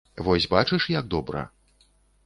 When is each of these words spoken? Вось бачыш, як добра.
Вось 0.27 0.47
бачыш, 0.53 0.89
як 0.99 1.13
добра. 1.15 1.47